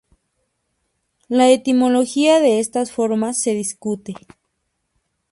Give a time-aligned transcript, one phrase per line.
[1.29, 4.15] La etimología de estas formas se discute.